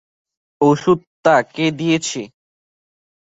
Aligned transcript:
ওষুধটা 0.61 1.35
কে 1.53 1.65
দিয়েছে? 1.79 2.21